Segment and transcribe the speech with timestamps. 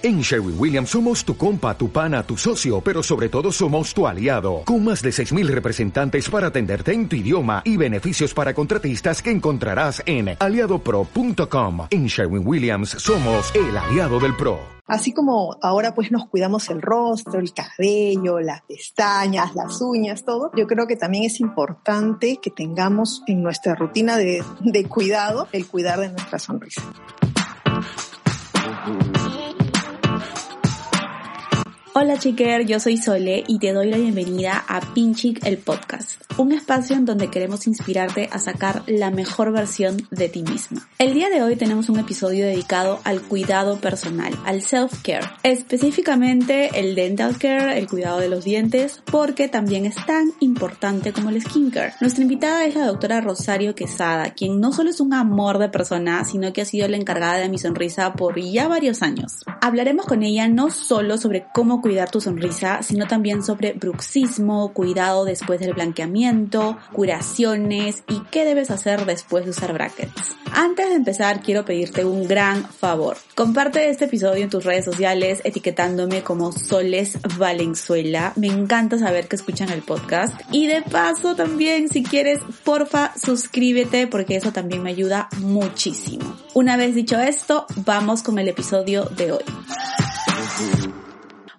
[0.00, 4.06] En Sherwin Williams somos tu compa, tu pana, tu socio, pero sobre todo somos tu
[4.06, 9.20] aliado, con más de 6.000 representantes para atenderte en tu idioma y beneficios para contratistas
[9.20, 11.88] que encontrarás en aliadopro.com.
[11.90, 14.60] En Sherwin Williams somos el aliado del PRO.
[14.86, 20.52] Así como ahora pues nos cuidamos el rostro, el cabello, las pestañas, las uñas, todo,
[20.54, 25.66] yo creo que también es importante que tengamos en nuestra rutina de, de cuidado el
[25.66, 26.82] cuidar de nuestra sonrisa.
[32.00, 36.52] Hola chiquer, yo soy Sole y te doy la bienvenida a Pinchic el podcast, un
[36.52, 40.88] espacio en donde queremos inspirarte a sacar la mejor versión de ti misma.
[41.00, 46.94] El día de hoy tenemos un episodio dedicado al cuidado personal, al self-care, específicamente el
[46.94, 51.94] dental care, el cuidado de los dientes, porque también es tan importante como el skincare.
[52.00, 56.22] Nuestra invitada es la doctora Rosario Quesada, quien no solo es un amor de persona,
[56.22, 59.40] sino que ha sido la encargada de mi sonrisa por ya varios años.
[59.60, 65.24] Hablaremos con ella no solo sobre cómo cuidar tu sonrisa, sino también sobre bruxismo, cuidado
[65.24, 70.36] después del blanqueamiento, curaciones y qué debes hacer después de usar brackets.
[70.52, 73.16] Antes de empezar, quiero pedirte un gran favor.
[73.34, 78.32] Comparte este episodio en tus redes sociales etiquetándome como Soles Valenzuela.
[78.36, 80.34] Me encanta saber que escuchan el podcast.
[80.52, 86.36] Y de paso también, si quieres, porfa, suscríbete porque eso también me ayuda muchísimo.
[86.54, 89.44] Una vez dicho esto, vamos con el episodio de hoy.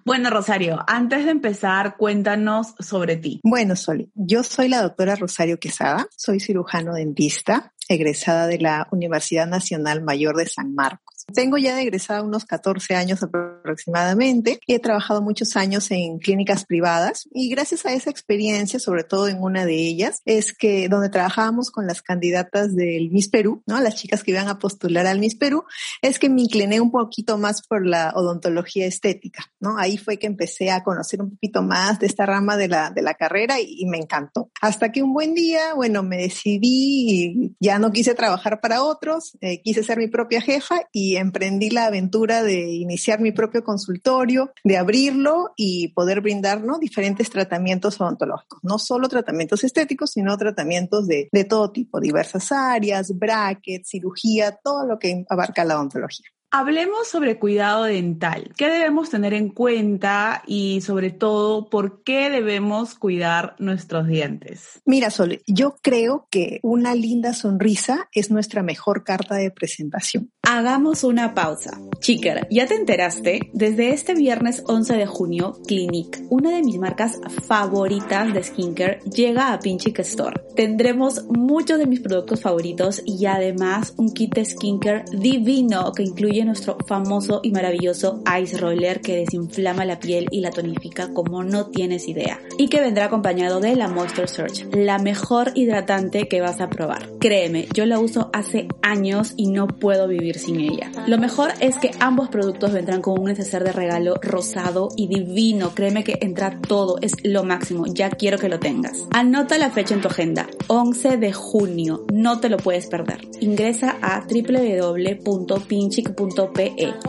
[0.04, 3.40] Bueno, Rosario, antes de empezar, cuéntanos sobre ti.
[3.42, 9.46] Bueno, Soli, yo soy la doctora Rosario Quesada, soy cirujano dentista, egresada de la Universidad
[9.46, 11.09] Nacional Mayor de San Marcos.
[11.34, 16.64] Tengo ya de egresada unos 14 años aproximadamente y he trabajado muchos años en clínicas
[16.64, 21.08] privadas y gracias a esa experiencia, sobre todo en una de ellas, es que donde
[21.08, 23.80] trabajábamos con las candidatas del Miss Perú, ¿no?
[23.80, 25.64] Las chicas que iban a postular al Miss Perú,
[26.02, 29.78] es que me incliné un poquito más por la odontología estética, ¿no?
[29.78, 33.02] Ahí fue que empecé a conocer un poquito más de esta rama de la, de
[33.02, 34.50] la carrera y, y me encantó.
[34.60, 39.36] Hasta que un buen día, bueno, me decidí y ya no quise trabajar para otros,
[39.40, 44.52] eh, quise ser mi propia jefa y emprendí la aventura de iniciar mi propio consultorio,
[44.64, 46.78] de abrirlo y poder brindar ¿no?
[46.78, 53.16] diferentes tratamientos odontológicos, no solo tratamientos estéticos, sino tratamientos de, de todo tipo, diversas áreas,
[53.18, 56.26] brackets, cirugía, todo lo que abarca la odontología.
[56.52, 58.52] Hablemos sobre cuidado dental.
[58.56, 64.82] ¿Qué debemos tener en cuenta y sobre todo por qué debemos cuidar nuestros dientes?
[64.84, 70.32] Mira, Sol, yo creo que una linda sonrisa es nuestra mejor carta de presentación.
[70.42, 71.78] Hagamos una pausa.
[72.00, 73.50] Chiker, ¿ya te enteraste?
[73.52, 79.52] Desde este viernes 11 de junio, Clinique, una de mis marcas favoritas de skincare, llega
[79.52, 80.40] a Pinchic Store.
[80.56, 86.42] Tendremos muchos de mis productos favoritos y además un kit de skincare divino que incluye
[86.44, 91.66] nuestro famoso y maravilloso Ice Roller que desinflama la piel y la tonifica como no
[91.66, 92.40] tienes idea.
[92.56, 97.10] Y que vendrá acompañado de la Moisture Search, la mejor hidratante que vas a probar.
[97.20, 100.90] Créeme, yo la uso hace años y no puedo vivir sin ella.
[101.06, 105.74] Lo mejor es que ambos productos vendrán con un neceser de regalo rosado y divino.
[105.74, 107.86] Créeme que entra todo, es lo máximo.
[107.86, 109.04] Ya quiero que lo tengas.
[109.10, 112.04] Anota la fecha en tu agenda, 11 de junio.
[112.12, 113.20] No te lo puedes perder.
[113.40, 115.54] Ingresa a www.pinchic.pe.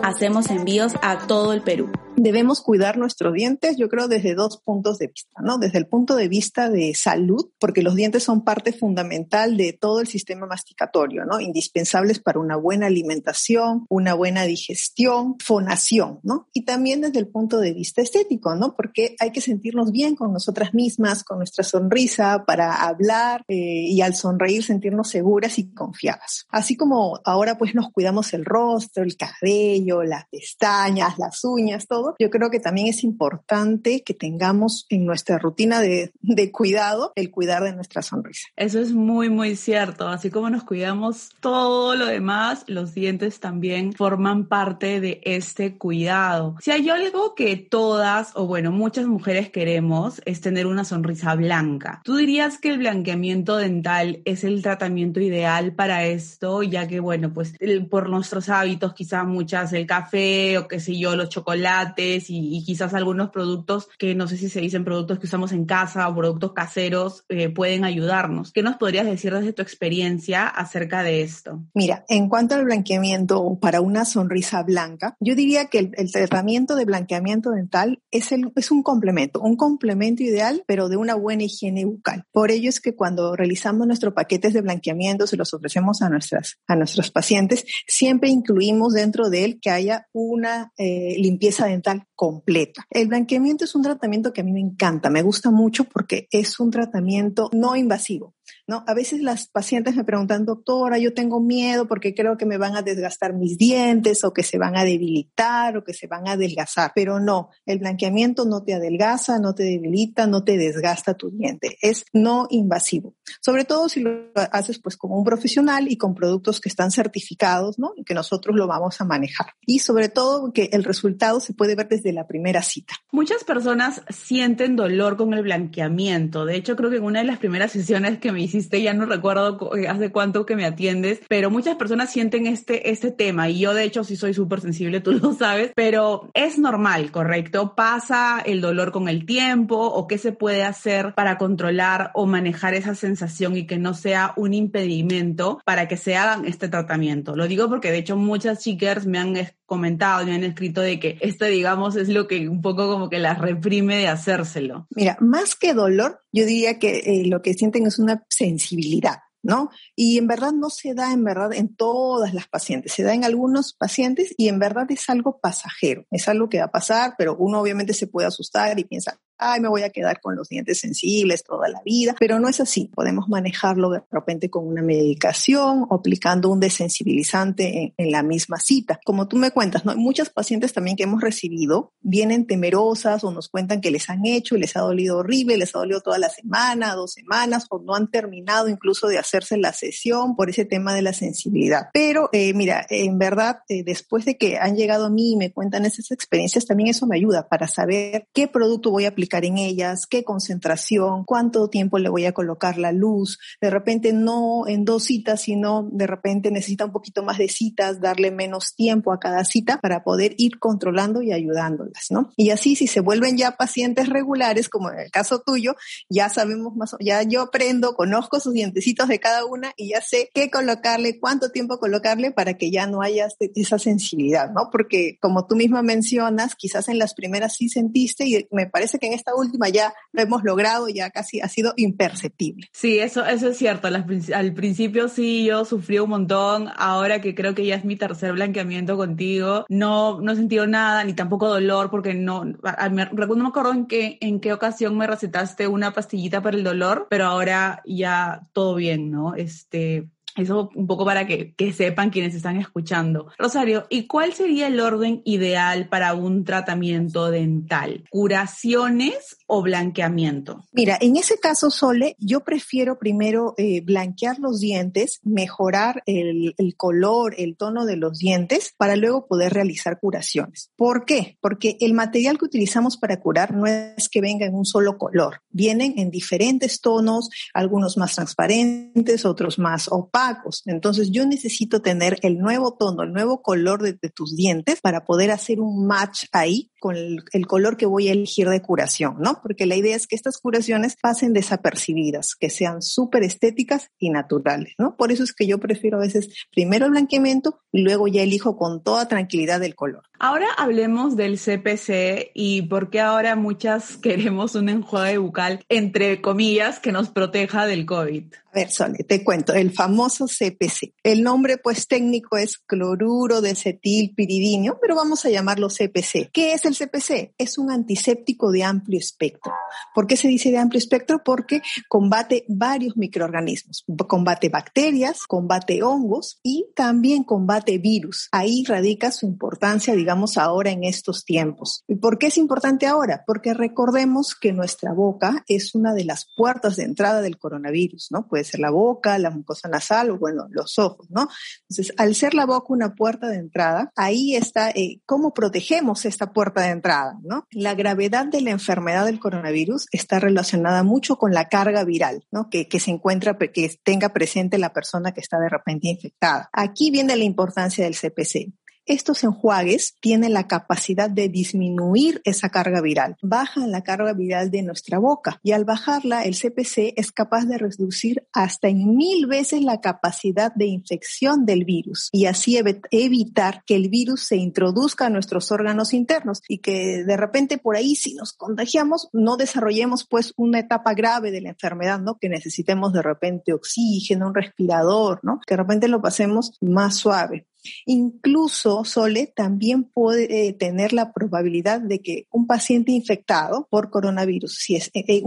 [0.02, 4.98] Hacemos envíos a todo el Perú debemos cuidar nuestros dientes, yo creo, desde dos puntos
[5.00, 5.58] de vista, ¿no?
[5.58, 10.00] Desde el punto de vista de salud, porque los dientes son parte fundamental de todo
[10.00, 11.40] el sistema masticatorio, ¿no?
[11.40, 16.48] Indispensables para una buena alimentación, una buena digestión, fonación, ¿no?
[16.54, 18.76] Y también desde el punto de vista estético, ¿no?
[18.76, 24.02] Porque hay que sentirnos bien con nosotras mismas, con nuestra sonrisa, para hablar eh, y
[24.02, 26.46] al sonreír sentirnos seguras y confiadas.
[26.50, 32.01] Así como ahora pues nos cuidamos el rostro, el cabello, las pestañas, las uñas, todo
[32.20, 37.32] yo creo que también es importante que tengamos en nuestra rutina de, de cuidado el
[37.32, 38.48] cuidar de nuestra sonrisa.
[38.56, 40.08] Eso es muy, muy cierto.
[40.08, 46.56] Así como nos cuidamos todo lo demás, los dientes también forman parte de este cuidado.
[46.62, 52.02] Si hay algo que todas, o bueno, muchas mujeres queremos, es tener una sonrisa blanca.
[52.04, 56.64] ¿Tú dirías que el blanqueamiento dental es el tratamiento ideal para esto?
[56.64, 57.54] Ya que, bueno, pues
[57.90, 62.64] por nuestros hábitos, quizás muchas el café o qué sé yo, los chocolates, chocolates y,
[62.66, 66.16] quizás algunos productos que no sé si se dicen productos que usamos en casa o
[66.16, 68.52] productos caseros eh, pueden ayudarnos.
[68.52, 71.64] ¿Qué nos podrías decir desde tu experiencia acerca de esto?
[71.74, 76.86] Mira, en cuanto al blanqueamiento para una sonrisa blanca, yo diría que el, tratamiento de
[76.86, 81.86] blanqueamiento dental es, el, es un complemento, un complemento ideal, pero de una buena higiene
[81.86, 82.26] bucal.
[82.32, 86.58] Por ello es que cuando realizamos nuestros paquetes de blanqueamiento, se los ofrecemos a, nuestras,
[86.68, 91.81] a nuestros pacientes, siempre incluimos dentro de él que haya una eh, limpieza dental
[92.16, 92.86] completa.
[92.90, 96.60] El blanqueamiento es un tratamiento que a mí me encanta, me gusta mucho porque es
[96.60, 98.36] un tratamiento no invasivo.
[98.72, 98.86] ¿No?
[98.88, 102.78] A veces las pacientes me preguntan, doctora, yo tengo miedo porque creo que me van
[102.78, 106.32] a desgastar mis dientes o que se van a debilitar o que se van a
[106.32, 111.30] adelgazar, pero no, el blanqueamiento no te adelgaza, no te debilita, no te desgasta tu
[111.30, 113.14] diente, es no invasivo.
[113.42, 117.78] Sobre todo si lo haces pues como un profesional y con productos que están certificados,
[117.78, 117.92] ¿no?
[117.98, 119.48] Y que nosotros lo vamos a manejar.
[119.66, 122.94] Y sobre todo que el resultado se puede ver desde la primera cita.
[123.12, 126.46] Muchas personas sienten dolor con el blanqueamiento.
[126.46, 129.06] De hecho, creo que en una de las primeras sesiones que me hiciste, ya no
[129.06, 133.60] recuerdo eh, hace cuánto que me atiendes, pero muchas personas sienten este, este tema y
[133.60, 137.76] yo de hecho sí soy súper sensible, tú lo sabes, pero es normal, ¿correcto?
[137.76, 142.74] ¿Pasa el dolor con el tiempo o qué se puede hacer para controlar o manejar
[142.74, 147.36] esa sensación y que no sea un impedimento para que se hagan este tratamiento?
[147.36, 149.36] Lo digo porque de hecho muchas chicas me han
[149.72, 153.20] comentado, me han escrito de que esto, digamos, es lo que un poco como que
[153.20, 154.86] las reprime de hacérselo.
[154.90, 159.20] Mira, más que dolor, yo diría que eh, lo que sienten es una sensibilidad.
[159.44, 159.70] ¿no?
[159.96, 163.24] Y en verdad no se da en verdad en todas las pacientes, se da en
[163.24, 167.36] algunos pacientes y en verdad es algo pasajero, es algo que va a pasar, pero
[167.38, 170.80] uno obviamente se puede asustar y piensa, ay, me voy a quedar con los dientes
[170.80, 172.92] sensibles toda la vida, pero no es así.
[172.94, 179.00] Podemos manejarlo de repente con una medicación o aplicando un desensibilizante en, la misma cita.
[179.06, 179.96] Como tú me cuentas, ¿no?
[179.96, 184.56] Muchas pacientes también que hemos recibido vienen temerosas o nos cuentan que les han hecho
[184.56, 187.96] y les ha dolido horrible, les ha dolido toda la semana, dos semanas o no
[187.96, 191.88] han terminado incluso de hacerse la sesión por ese tema de la sensibilidad.
[191.94, 195.52] Pero eh, mira, en verdad, eh, después de que han llegado a mí y me
[195.52, 199.58] cuentan esas experiencias, también eso me ayuda para saber qué producto voy a aplicar en
[199.58, 203.40] ellas, qué concentración, cuánto tiempo le voy a colocar la luz.
[203.60, 208.02] De repente no en dos citas, sino de repente necesita un poquito más de citas,
[208.02, 212.32] darle menos tiempo a cada cita para poder ir controlando y ayudándolas, ¿no?
[212.36, 215.76] Y así si se vuelven ya pacientes regulares, como en el caso tuyo,
[216.10, 220.30] ya sabemos más, ya yo aprendo, conozco sus dientecitos de cada una y ya sé
[220.34, 224.70] qué colocarle, cuánto tiempo colocarle para que ya no haya este, esa sensibilidad, ¿no?
[224.72, 229.08] Porque como tú misma mencionas, quizás en las primeras sí sentiste y me parece que
[229.08, 232.68] en esta última ya lo hemos logrado, ya casi ha sido imperceptible.
[232.72, 233.88] Sí, eso, eso es cierto.
[233.88, 236.70] Al principio sí, yo sufrí un montón.
[236.76, 241.04] Ahora que creo que ya es mi tercer blanqueamiento contigo, no, no he sentido nada,
[241.04, 245.08] ni tampoco dolor, porque no, me, no me acuerdo en qué, en qué ocasión me
[245.08, 249.36] recetaste una pastillita para el dolor, pero ahora ya todo bien, ¿no?
[249.36, 253.28] Este, eso un poco para que, que, sepan quienes están escuchando.
[253.38, 258.04] Rosario, ¿y cuál sería el orden ideal para un tratamiento dental?
[258.10, 260.66] ¿Curaciones o blanqueamiento?
[260.72, 266.76] Mira, en ese caso, Sole, yo prefiero primero eh, blanquear los dientes, mejorar el, el,
[266.76, 270.72] color, el tono de los dientes, para luego poder realizar curaciones.
[270.76, 271.38] ¿Por qué?
[271.42, 275.42] Porque el material que utilizamos para curar no es que venga en un solo color,
[275.50, 280.21] vienen en diferentes tonos, algunos más transparentes, otros más opacos
[280.66, 285.32] entonces yo necesito tener el nuevo tono, el nuevo color de, tus dientes para poder
[285.32, 289.40] hacer un match ahí con el, color que voy a elegir de curación, ¿no?
[289.42, 294.74] Porque la idea es que estas curaciones pasen desapercibidas, que sean súper estéticas y naturales,
[294.78, 294.96] ¿no?
[294.96, 298.58] Por eso es que yo prefiero a veces primero el blanqueamiento y luego ya elijo
[298.58, 300.04] con toda tranquilidad el color.
[300.20, 306.80] Ahora hablemos del CPC y por qué ahora muchas queremos un enjuague bucal, entre comillas,
[306.80, 308.26] que nos proteja del COVID.
[308.54, 310.96] A ver, Sole, te cuento, el famoso CPC.
[311.04, 316.32] El nombre pues técnico es cloruro de cetilpiridinio, pero vamos a llamarlo CPC.
[316.34, 317.34] ¿Qué es el CPC?
[317.38, 319.54] Es un antiséptico de amplio espectro.
[319.96, 321.22] ¿Por qué se dice de amplio espectro?
[321.24, 323.86] Porque combate varios microorganismos.
[324.10, 328.28] Combate bacterias, combate hongos y también combate virus.
[328.34, 331.86] Ahí radica su importancia, digamos, ahora en estos tiempos.
[331.88, 333.24] ¿Y por qué es importante ahora?
[333.26, 338.28] Porque recordemos que nuestra boca es una de las puertas de entrada del coronavirus, ¿no?
[338.42, 341.28] Puede ser la boca, la mucosa nasal o, bueno, los ojos, ¿no?
[341.70, 346.34] Entonces, al ser la boca una puerta de entrada, ahí está eh, cómo protegemos esta
[346.34, 347.46] puerta de entrada, ¿no?
[347.52, 352.50] La gravedad de la enfermedad del coronavirus está relacionada mucho con la carga viral, ¿no?
[352.50, 356.50] Que, que se encuentra, que tenga presente la persona que está de repente infectada.
[356.52, 358.54] Aquí viene la importancia del CPC.
[358.86, 364.64] Estos enjuagues tienen la capacidad de disminuir esa carga viral, bajan la carga viral de
[364.64, 369.62] nuestra boca y al bajarla el CPC es capaz de reducir hasta en mil veces
[369.62, 372.60] la capacidad de infección del virus y así
[372.92, 377.76] evitar que el virus se introduzca a nuestros órganos internos y que de repente por
[377.76, 382.18] ahí si nos contagiamos no desarrollemos pues una etapa grave de la enfermedad, ¿no?
[382.20, 385.40] Que necesitemos de repente oxígeno, un respirador, ¿no?
[385.46, 387.48] Que de repente lo pasemos más suave.
[387.86, 394.56] Incluso, Sole, también puede eh, tener la probabilidad de que un paciente infectado por coronavirus,
[394.56, 395.22] si es, eh, eh,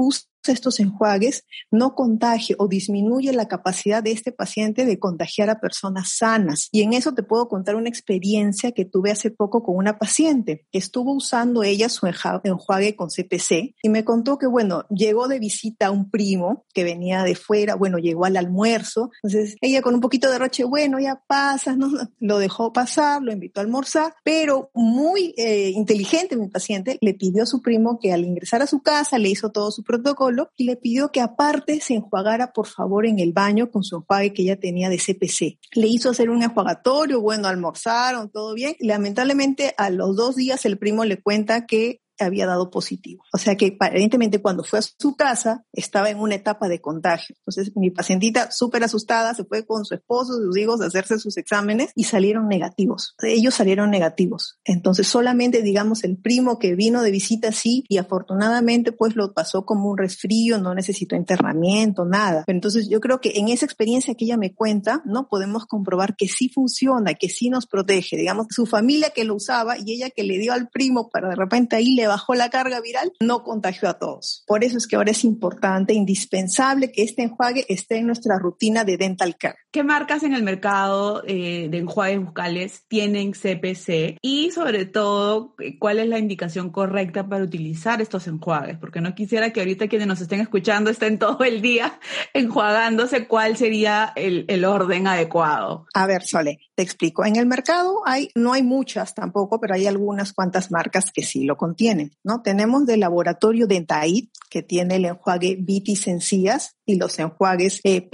[0.53, 6.17] estos enjuagues, no contagie o disminuye la capacidad de este paciente de contagiar a personas
[6.17, 6.69] sanas.
[6.73, 10.67] Y en eso te puedo contar una experiencia que tuve hace poco con una paciente
[10.71, 15.39] que estuvo usando ella su enjuague con CPC y me contó que, bueno, llegó de
[15.39, 19.11] visita a un primo que venía de fuera, bueno, llegó al almuerzo.
[19.23, 21.89] Entonces, ella con un poquito de roche, bueno, ya pasa, ¿no?
[22.19, 27.45] lo dejó pasar, lo invitó a almorzar, pero muy eh, inteligente mi paciente le pidió
[27.45, 30.65] a su primo que al ingresar a su casa le hizo todo su protocolo y
[30.65, 34.45] le pidió que aparte se enjuagara por favor en el baño con su enjuague que
[34.45, 35.59] ya tenía de CPC.
[35.75, 38.77] Le hizo hacer un enjuagatorio, bueno, almorzaron, todo bien.
[38.81, 43.25] Lamentablemente a los dos días el primo le cuenta que había dado positivo.
[43.33, 47.37] O sea que aparentemente cuando fue a su casa estaba en una etapa de contagio.
[47.39, 51.37] Entonces mi pacientita súper asustada se fue con su esposo, sus hijos a hacerse sus
[51.37, 53.15] exámenes y salieron negativos.
[53.23, 54.59] Ellos salieron negativos.
[54.65, 59.65] Entonces solamente digamos el primo que vino de visita sí y afortunadamente pues lo pasó
[59.65, 62.45] como un resfrío, no necesitó internamiento, nada.
[62.47, 65.29] entonces yo creo que en esa experiencia que ella me cuenta, ¿no?
[65.29, 68.17] Podemos comprobar que sí funciona, que sí nos protege.
[68.17, 71.37] Digamos, su familia que lo usaba y ella que le dio al primo para de
[71.37, 74.45] repente ahí le bajó la carga viral, no contagió a todos.
[74.47, 78.85] Por eso es que ahora es importante, indispensable que este enjuague esté en nuestra rutina
[78.85, 79.57] de dental care.
[79.71, 84.19] ¿Qué marcas en el mercado eh, de enjuagues bucales tienen CPC?
[84.23, 88.79] Y sobre todo, ¿cuál es la indicación correcta para utilizar estos enjuagues?
[88.79, 91.99] Porque no quisiera que ahorita quienes nos estén escuchando estén todo el día
[92.35, 93.27] enjuagándose.
[93.27, 95.87] ¿Cuál sería el, el orden adecuado?
[95.93, 97.25] A ver, Sole, te explico.
[97.25, 101.45] En el mercado hay, no hay muchas tampoco, pero hay algunas cuantas marcas que sí
[101.45, 102.13] lo contienen.
[102.23, 102.43] ¿no?
[102.43, 108.09] Tenemos del laboratorio Dentaid, que tiene el enjuague Vitis Encías y los enjuagues eh.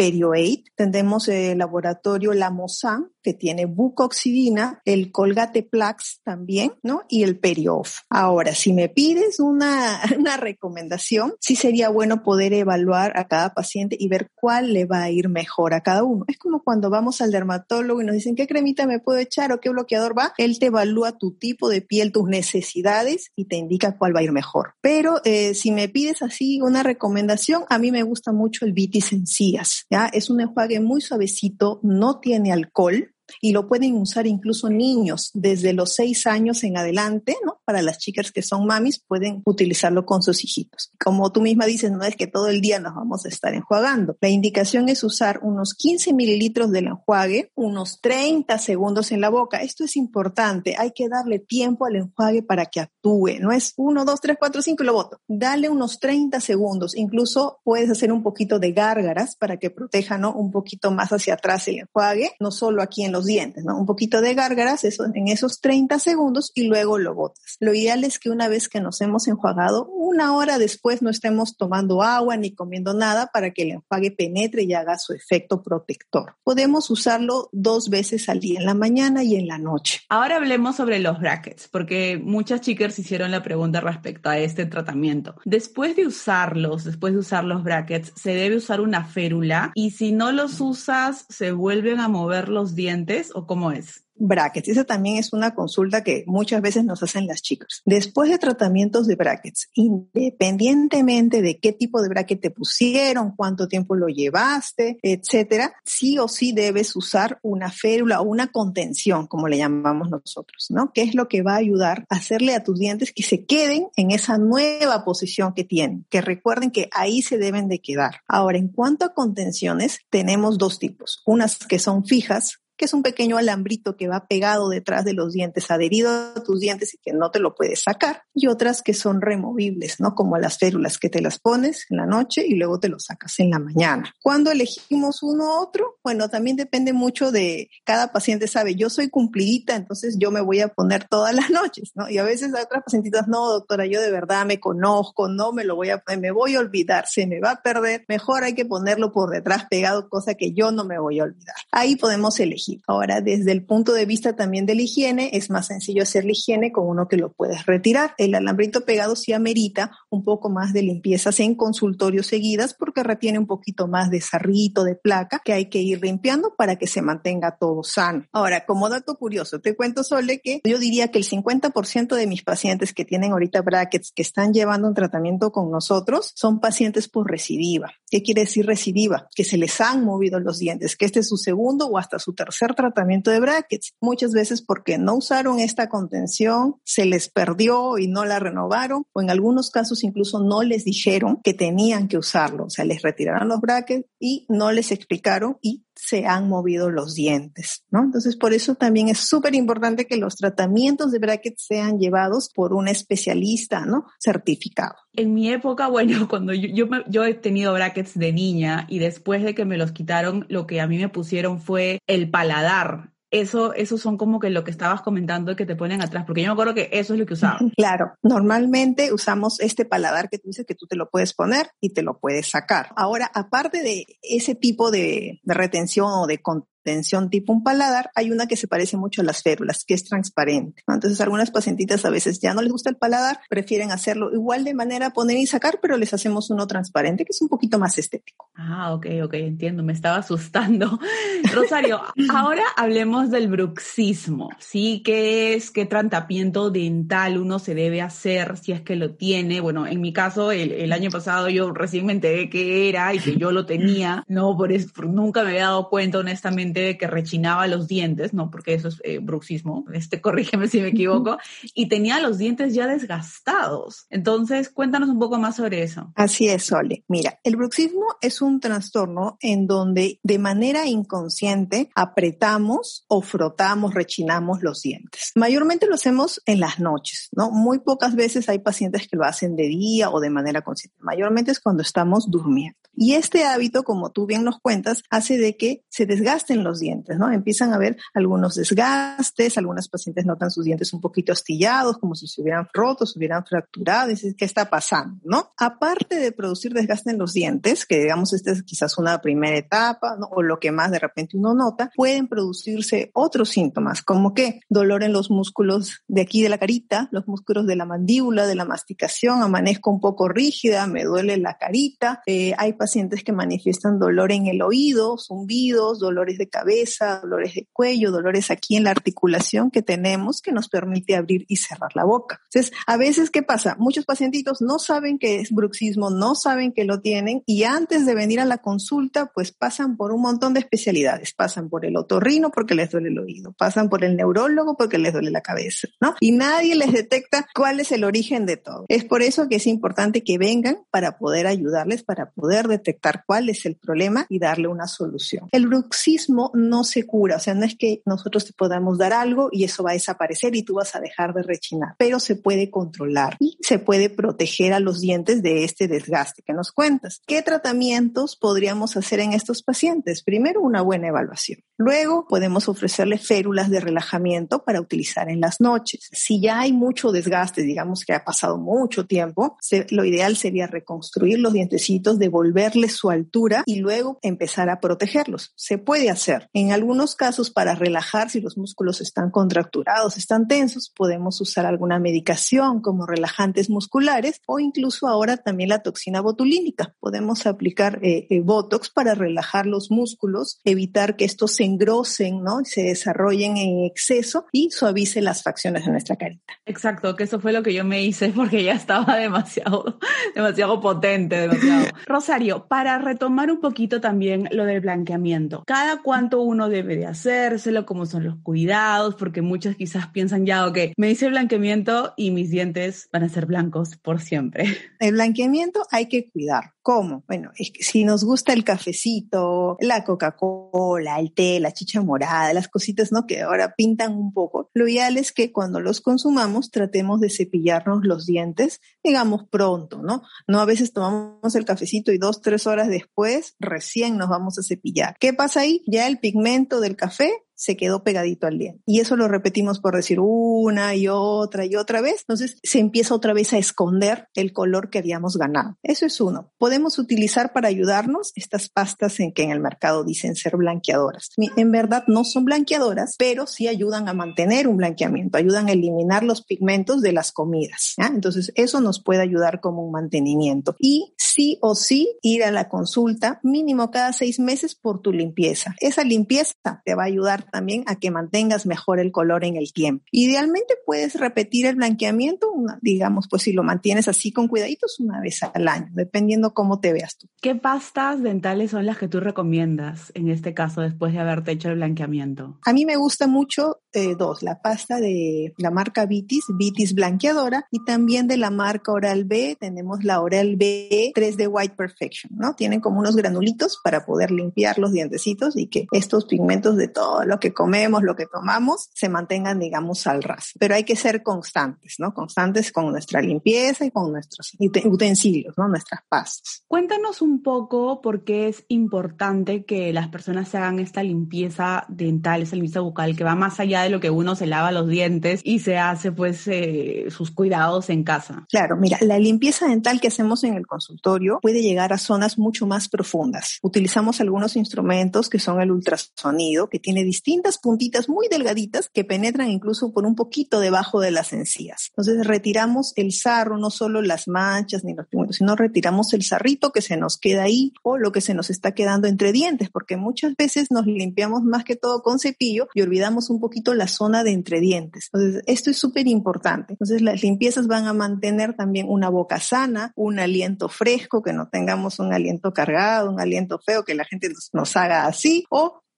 [0.75, 7.03] Tenemos el laboratorio Lamosan, que tiene bucoxidina, el Colgate Plax también, ¿no?
[7.09, 7.99] Y el Periof.
[8.09, 13.97] Ahora, si me pides una, una recomendación, sí sería bueno poder evaluar a cada paciente
[13.99, 16.25] y ver cuál le va a ir mejor a cada uno.
[16.29, 19.61] Es como cuando vamos al dermatólogo y nos dicen qué cremita me puedo echar o
[19.61, 20.35] qué bloqueador va.
[20.37, 24.25] Él te evalúa tu tipo de piel, tus necesidades y te indica cuál va a
[24.25, 24.75] ir mejor.
[24.81, 29.13] Pero eh, si me pides así una recomendación, a mí me gusta mucho el Vitis
[29.13, 29.87] Encías.
[30.13, 35.73] Es un enjuague muy suavecito, no tiene alcohol, y lo pueden usar incluso niños desde
[35.73, 37.61] los seis años en adelante, ¿no?
[37.65, 40.93] Para las chicas que son mamis pueden utilizarlo con sus hijitos.
[41.03, 44.17] Como tú misma dices, no es que todo el día nos vamos a estar enjuagando.
[44.21, 49.63] La indicación es usar unos 15 mililitros del enjuague, unos 30 segundos en la boca.
[49.63, 50.75] Esto es importante.
[50.79, 53.39] Hay que darle tiempo al enjuague para que actúe.
[53.41, 55.21] No es 1, 2, 3, 4, 5 y lo boto.
[55.29, 56.97] Dale unos 30 segundos.
[56.97, 60.33] Incluso puedes hacer un poquito de gárgaras para que proteja, ¿no?
[60.33, 63.79] Un poquito más hacia atrás el enjuague, no solo aquí en los dientes, ¿no?
[63.79, 67.57] Un poquito de gárgaras eso, en esos 30 segundos y luego lo botas.
[67.61, 71.57] Lo ideal es que una vez que nos hemos enjuagado, una hora después no estemos
[71.57, 76.37] tomando agua ni comiendo nada para que el enjuague penetre y haga su efecto protector.
[76.45, 80.01] Podemos usarlo dos veces al día, en la mañana y en la noche.
[80.09, 85.37] Ahora hablemos sobre los brackets, porque muchas chicas hicieron la pregunta respecto a este tratamiento.
[85.45, 90.13] Después de usarlos, después de usar los brackets, se debe usar una férula y si
[90.13, 94.05] no los usas, se vuelven a mover los dientes o cómo es?
[94.21, 94.69] brackets.
[94.69, 97.83] Esa también es una consulta que muchas veces nos hacen las chicas.
[97.85, 103.97] Después de tratamientos de brackets, independientemente de qué tipo de bracket te pusieron, cuánto tiempo
[103.97, 109.59] lo llevaste, etcétera, sí o sí debes usar una férula o una contención, como le
[109.59, 110.93] llamamos nosotros, ¿no?
[110.93, 113.89] Que es lo que va a ayudar a hacerle a tus dientes que se queden
[113.97, 118.17] en esa nueva posición que tienen, que recuerden que ahí se deben de quedar.
[118.29, 121.23] Ahora, en cuanto a contenciones, tenemos dos tipos.
[121.25, 125.35] Unas que son fijas, que es un pequeño alambrito que va pegado detrás de los
[125.35, 128.95] dientes, adherido a tus dientes y que no te lo puedes sacar, y otras que
[128.95, 130.15] son removibles, ¿no?
[130.15, 133.39] Como las férulas que te las pones en la noche y luego te lo sacas
[133.39, 134.15] en la mañana.
[134.23, 135.99] ¿Cuándo elegimos uno u otro?
[136.03, 140.61] Bueno, también depende mucho de cada paciente sabe, yo soy cumplidita, entonces yo me voy
[140.61, 142.09] a poner todas las noches, ¿no?
[142.09, 145.65] Y a veces hay otras pacientitas, no, doctora, yo de verdad me conozco, no me
[145.65, 148.55] lo voy a poner, me voy a olvidar, se me va a perder, mejor hay
[148.55, 151.57] que ponerlo por detrás pegado, cosa que yo no me voy a olvidar.
[151.73, 155.67] Ahí podemos elegir Ahora, desde el punto de vista también de la higiene, es más
[155.67, 158.15] sencillo hacer la higiene con uno que lo puedes retirar.
[158.19, 163.39] El alambrito pegado sí amerita un poco más de limpiezas en consultorios seguidas porque retiene
[163.39, 167.03] un poquito más de sarrito, de placa, que hay que ir limpiando para que se
[167.03, 168.27] mantenga todo sano.
[168.33, 172.43] Ahora, como dato curioso, te cuento, Sole, que yo diría que el 50% de mis
[172.43, 177.31] pacientes que tienen ahorita brackets, que están llevando un tratamiento con nosotros, son pacientes por
[177.31, 177.93] recidiva.
[178.11, 179.29] ¿Qué quiere decir recidiva?
[179.35, 182.35] Que se les han movido los dientes, que este es su segundo o hasta su
[182.35, 183.95] tercer tratamiento de brackets.
[184.01, 189.21] Muchas veces porque no usaron esta contención, se les perdió y no la renovaron, o
[189.21, 192.65] en algunos casos incluso no les dijeron que tenían que usarlo.
[192.65, 197.15] O sea, les retiraron los brackets y no les explicaron y se han movido los
[197.15, 198.03] dientes, ¿no?
[198.03, 202.73] Entonces, por eso también es súper importante que los tratamientos de brackets sean llevados por
[202.73, 204.07] un especialista, ¿no?
[204.19, 204.95] Certificado.
[205.15, 209.43] En mi época, bueno, cuando yo, yo, yo, he tenido brackets de niña y después
[209.45, 213.75] de que me los quitaron, lo que a mí me pusieron fue el paladar eso,
[213.75, 216.53] eso son como que lo que estabas comentando que te ponen atrás, porque yo me
[216.53, 217.73] acuerdo que eso es lo que usaban.
[217.81, 221.95] Claro, normalmente usamos este paladar que tú dices que tú te lo puedes poner y
[221.95, 222.91] te lo puedes sacar.
[222.95, 226.43] Ahora, aparte de ese tipo de, de retención o de
[226.83, 230.05] tensión tipo un paladar, hay una que se parece mucho a las férulas, que es
[230.05, 230.83] transparente.
[230.89, 234.75] Entonces, algunas pacientitas a veces ya no les gusta el paladar, prefieren hacerlo igual de
[234.75, 238.51] manera poner y sacar, pero les hacemos uno transparente, que es un poquito más estético.
[238.55, 240.99] Ah, ok, ok, entiendo, me estaba asustando.
[241.55, 242.01] Rosario,
[242.33, 245.03] ahora hablemos del bruxismo, ¿sí?
[245.05, 245.71] ¿Qué es?
[245.71, 249.61] ¿Qué tratamiento dental uno se debe hacer si es que lo tiene?
[249.61, 253.37] Bueno, en mi caso, el, año pasado yo recién me enteré que era y que
[253.37, 257.89] yo lo tenía, no, por eso nunca me había dado cuenta, honestamente que rechinaba los
[257.89, 261.39] dientes, no, porque eso es eh, bruxismo, este, corrígeme si me equivoco,
[261.75, 264.07] y tenía los dientes ya desgastados.
[264.11, 266.13] Entonces, cuéntanos un poco más sobre eso.
[266.15, 267.05] Así es, Sole.
[267.09, 274.63] Mira, el bruxismo es un trastorno en donde de manera inconsciente apretamos o frotamos, rechinamos
[274.63, 275.33] los dientes.
[275.35, 277.51] Mayormente lo hacemos en las noches, ¿no?
[277.51, 280.97] Muy pocas veces hay pacientes que lo hacen de día o de manera consciente.
[281.01, 282.79] Mayormente es cuando estamos durmiendo.
[282.95, 287.19] Y este hábito, como tú bien nos cuentas, hace de que se desgasten los dientes,
[287.19, 287.31] ¿no?
[287.31, 292.27] Empiezan a haber algunos desgastes, algunas pacientes notan sus dientes un poquito astillados, como si
[292.27, 295.53] se hubieran roto, se hubieran fracturado, y ¿qué está pasando, no?
[295.57, 300.17] Aparte de producir desgaste en los dientes, que digamos esta es quizás una primera etapa,
[300.19, 300.29] ¿no?
[300.31, 305.03] o lo que más de repente uno nota, pueden producirse otros síntomas, como que dolor
[305.03, 308.65] en los músculos de aquí de la carita, los músculos de la mandíbula, de la
[308.65, 314.33] masticación, amanezco un poco rígida, me duele la carita, eh, hay pacientes que manifiestan dolor
[314.33, 319.71] en el oído, zumbidos, dolores de cabeza, dolores de cuello, dolores aquí en la articulación
[319.71, 322.41] que tenemos que nos permite abrir y cerrar la boca.
[322.53, 323.77] Entonces, a veces, ¿qué pasa?
[323.79, 328.15] Muchos pacientitos no saben que es bruxismo, no saben que lo tienen y antes de
[328.15, 331.33] venir a la consulta, pues pasan por un montón de especialidades.
[331.33, 335.13] Pasan por el otorrino porque les duele el oído, pasan por el neurólogo porque les
[335.13, 336.15] duele la cabeza, ¿no?
[336.21, 338.85] Y nadie les detecta cuál es el origen de todo.
[338.89, 343.49] Es por eso que es importante que vengan para poder ayudarles, para poder detectar cuál
[343.49, 345.49] es el problema y darle una solución.
[345.53, 349.49] El bruxismo no se cura, o sea, no es que nosotros te podamos dar algo
[349.51, 352.71] y eso va a desaparecer y tú vas a dejar de rechinar, pero se puede
[352.71, 357.23] controlar y se puede proteger a los dientes de este desgaste que nos cuentas.
[357.27, 360.23] ¿Qué tratamientos podríamos hacer en estos pacientes?
[360.23, 361.61] Primero, una buena evaluación.
[361.77, 366.09] Luego, podemos ofrecerle férulas de relajamiento para utilizar en las noches.
[366.13, 369.57] Si ya hay mucho desgaste, digamos que ha pasado mucho tiempo,
[369.91, 375.53] lo ideal sería reconstruir los dientecitos, devolver verle su altura y luego empezar a protegerlos.
[375.57, 376.30] Se puede hacer.
[376.53, 381.99] En algunos casos, para relajar, si los músculos están contracturados, están tensos, podemos usar alguna
[381.99, 386.95] medicación como relajantes musculares o incluso ahora también la toxina botulínica.
[387.01, 392.61] Podemos aplicar eh, eh, Botox para relajar los músculos, evitar que estos se engrosen, ¿no?
[392.65, 396.55] Se desarrollen en exceso y suavice las facciones de nuestra carita.
[396.67, 399.99] Exacto, que eso fue lo que yo me hice porque ya estaba demasiado,
[400.35, 401.87] demasiado potente, demasiado.
[402.07, 407.87] Rosario, para retomar un poquito también lo del blanqueamiento, ¿cada cuánto uno debe de hacérselo?
[407.87, 409.15] ¿Cómo son los cuidados?
[409.15, 413.47] Porque muchos quizás piensan ya, ok, me hice blanqueamiento y mis dientes van a ser
[413.47, 414.65] blancos por siempre.
[415.01, 416.73] El blanqueamiento hay que cuidar.
[416.83, 417.25] ¿Cómo?
[417.27, 422.55] Bueno, es que si nos gusta el cafecito, la Coca-Cola, el té, la chicha morada,
[422.55, 423.27] las cositas, ¿no?
[423.27, 424.71] Que ahora pintan un poco.
[424.73, 430.23] Lo ideal es que cuando los consumamos tratemos de cepillarnos los dientes, digamos pronto, ¿no?
[430.49, 434.63] No a veces tomamos el cafecito y dos, tres horas después recién nos vamos a
[434.63, 435.17] cepillar.
[435.21, 435.83] ¿Qué pasa ahí?
[435.87, 438.83] Ya el pigmento del café se quedó pegadito al diente.
[438.87, 442.21] Y eso lo repetimos por decir una y otra y otra vez.
[442.23, 445.77] Entonces se empieza otra vez a esconder el color que habíamos ganado.
[445.83, 446.53] Eso es uno.
[446.57, 451.33] Podemos utilizar para ayudarnos estas pastas en que en el mercado dicen ser blanqueadoras.
[451.37, 456.23] En verdad no son blanqueadoras, pero sí ayudan a mantener un blanqueamiento, ayudan a eliminar
[456.23, 457.95] los pigmentos de las comidas.
[457.99, 460.77] Entonces eso nos puede ayudar como un mantenimiento.
[460.79, 465.75] Y sí o sí ir a la consulta mínimo cada seis meses por tu limpieza.
[465.81, 469.73] Esa limpieza te va a ayudar también a que mantengas mejor el color en el
[469.73, 470.05] tiempo.
[470.11, 472.47] Idealmente puedes repetir el blanqueamiento,
[472.81, 476.93] digamos, pues si lo mantienes así con cuidaditos una vez al año, dependiendo cómo te
[476.93, 477.29] veas tú.
[477.41, 481.69] ¿Qué pastas dentales son las que tú recomiendas en este caso después de haberte hecho
[481.69, 482.59] el blanqueamiento?
[482.65, 487.67] A mí me gusta mucho eh, dos, la pasta de la marca Vitis, Vitis blanqueadora,
[487.71, 492.33] y también de la marca Oral B, tenemos la Oral B 3 de White Perfection,
[492.37, 492.55] ¿no?
[492.55, 497.25] Tienen como unos granulitos para poder limpiar los dientecitos y que estos pigmentos de todo
[497.25, 500.53] lo que comemos, lo que tomamos, se mantengan, digamos, al ras.
[500.59, 502.15] Pero hay que ser constantes, ¿no?
[502.15, 505.69] Constantes con nuestra limpieza y con nuestros utensilios, ¿no?
[505.69, 506.65] Nuestras pastas.
[506.69, 512.43] Cuéntanos un poco por qué es importante que las personas se hagan esta limpieza dental,
[512.43, 515.41] esa limpieza bucal, que va más allá de lo que uno se lava los dientes
[515.45, 518.47] y se hace, pues, eh, sus cuidados en casa.
[518.49, 522.67] Claro, mira, la limpieza dental que hacemos en el consultorio puede llegar a zonas mucho
[522.67, 523.59] más profundas.
[523.63, 529.51] Utilizamos algunos instrumentos que son el ultrasonido, que tiene distintas puntitas muy delgaditas que penetran
[529.51, 531.91] incluso por un poquito debajo de las encías.
[531.91, 536.73] Entonces retiramos el sarro, no solo las manchas ni los pigmentos, sino retiramos el sarrito
[536.73, 539.97] que se nos queda ahí o lo que se nos está quedando entre dientes, porque
[539.97, 544.25] muchas veces nos limpiamos más que todo con cepillo y olvidamos un poquito la zona
[544.25, 545.11] de entre dientes.
[545.13, 546.75] Entonces, esto es súper importante.
[546.75, 551.49] Entonces, las limpiezas van a mantener también una boca sana, un aliento fresco, que no
[551.49, 555.45] tengamos un aliento cargado, un aliento feo, que la gente nos, haga así,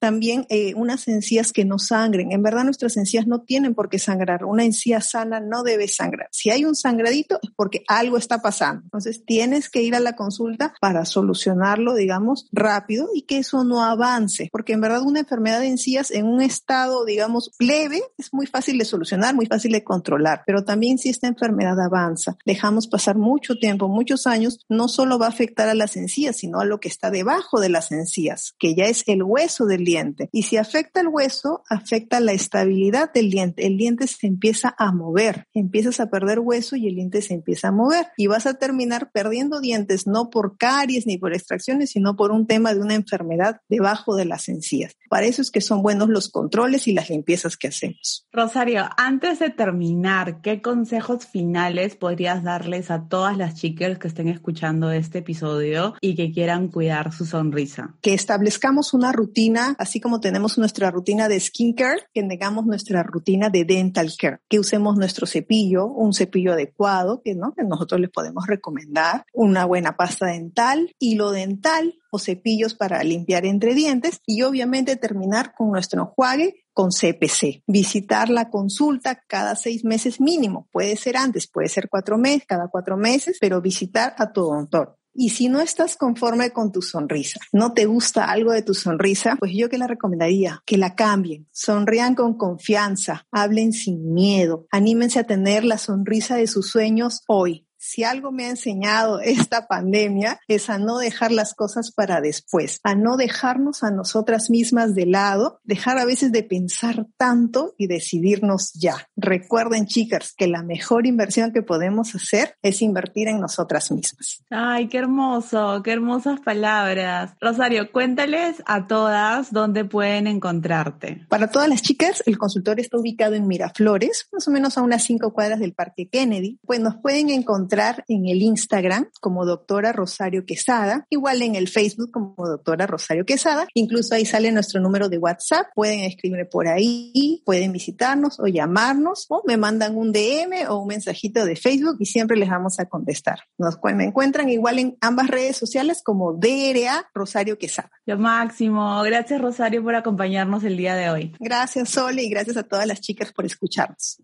[0.02, 2.32] también eh, unas encías que no sangren.
[2.32, 4.44] En verdad nuestras encías no tienen por qué sangrar.
[4.44, 6.26] Una encía sana no debe sangrar.
[6.32, 8.82] Si hay un sangradito es porque algo está pasando.
[8.82, 13.84] Entonces tienes que ir a la consulta para solucionarlo, digamos, rápido y que eso no
[13.84, 14.48] avance.
[14.50, 18.78] Porque en verdad una enfermedad de encías en un estado, digamos, leve es muy fácil
[18.78, 20.42] de solucionar, muy fácil de controlar.
[20.46, 25.26] Pero también si esta enfermedad avanza, dejamos pasar mucho tiempo, muchos años, no solo va
[25.26, 28.74] a afectar a las encías, sino a lo que está debajo de las encías, que
[28.74, 29.84] ya es el hueso del
[30.32, 33.66] y si afecta el hueso, afecta la estabilidad del diente.
[33.66, 37.68] El diente se empieza a mover, empiezas a perder hueso y el diente se empieza
[37.68, 38.06] a mover.
[38.16, 42.46] Y vas a terminar perdiendo dientes no por caries ni por extracciones, sino por un
[42.46, 44.96] tema de una enfermedad debajo de las encías.
[45.08, 48.26] Para eso es que son buenos los controles y las limpiezas que hacemos.
[48.32, 54.28] Rosario, antes de terminar, ¿qué consejos finales podrías darles a todas las chicas que estén
[54.28, 57.94] escuchando este episodio y que quieran cuidar su sonrisa?
[58.00, 63.50] Que establezcamos una rutina así como tenemos nuestra rutina de skincare, que tengamos nuestra rutina
[63.50, 67.52] de dental care, que usemos nuestro cepillo, un cepillo adecuado, que, ¿no?
[67.52, 73.44] que nosotros les podemos recomendar, una buena pasta dental, hilo dental o cepillos para limpiar
[73.44, 77.64] entre dientes y obviamente terminar con nuestro enjuague con CPC.
[77.66, 80.68] Visitar la consulta cada seis meses mínimo.
[80.70, 84.96] Puede ser antes, puede ser cuatro meses, cada cuatro meses, pero visitar a tu doctor.
[85.14, 89.36] Y si no estás conforme con tu sonrisa, no te gusta algo de tu sonrisa,
[89.38, 91.46] pues yo que la recomendaría que la cambien.
[91.52, 97.66] Sonrían con confianza, hablen sin miedo, anímense a tener la sonrisa de sus sueños hoy
[97.82, 102.78] si algo me ha enseñado esta pandemia es a no dejar las cosas para después,
[102.84, 107.88] a no dejarnos a nosotras mismas de lado, dejar a veces de pensar tanto y
[107.88, 109.08] decidirnos ya.
[109.16, 114.44] Recuerden, chicas, que la mejor inversión que podemos hacer es invertir en nosotras mismas.
[114.48, 117.32] Ay, qué hermoso, qué hermosas palabras.
[117.40, 121.26] Rosario, cuéntales a todas dónde pueden encontrarte.
[121.28, 125.02] Para todas las chicas, el consultorio está ubicado en Miraflores, más o menos a unas
[125.02, 126.60] cinco cuadras del Parque Kennedy.
[126.64, 127.71] Pues nos pueden encontrar
[128.08, 133.66] en el Instagram como doctora Rosario Quesada, igual en el Facebook como doctora Rosario Quesada,
[133.74, 139.26] incluso ahí sale nuestro número de WhatsApp, pueden escribirme por ahí, pueden visitarnos o llamarnos
[139.28, 142.86] o me mandan un DM o un mensajito de Facebook y siempre les vamos a
[142.86, 143.40] contestar.
[143.58, 147.90] Nos me encuentran igual en ambas redes sociales como DRA Rosario Quesada.
[148.06, 149.02] Lo máximo.
[149.02, 151.34] Gracias Rosario por acompañarnos el día de hoy.
[151.40, 154.22] Gracias Sole y gracias a todas las chicas por escucharnos.